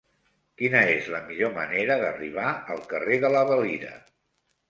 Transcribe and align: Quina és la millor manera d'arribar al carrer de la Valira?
Quina 0.61 0.79
és 0.93 1.09
la 1.15 1.19
millor 1.25 1.51
manera 1.57 1.99
d'arribar 2.03 2.47
al 2.77 2.81
carrer 2.95 3.19
de 3.27 3.31
la 3.35 3.43
Valira? 3.53 3.93